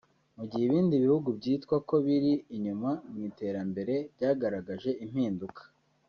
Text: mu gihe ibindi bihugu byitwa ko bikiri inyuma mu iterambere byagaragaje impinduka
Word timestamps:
mu 0.37 0.43
gihe 0.49 0.63
ibindi 0.67 0.95
bihugu 1.03 1.27
byitwa 1.39 1.75
ko 1.87 1.95
bikiri 2.05 2.33
inyuma 2.55 2.89
mu 3.11 3.19
iterambere 3.29 3.95
byagaragaje 4.15 4.89
impinduka 5.05 5.61